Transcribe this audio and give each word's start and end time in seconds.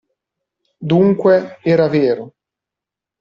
Dunque, 0.93 1.57
era 1.73 1.87
vero! 1.87 2.25